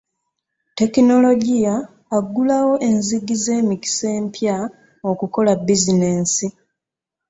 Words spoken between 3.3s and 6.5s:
z'emikisa empya okukola bizinensi.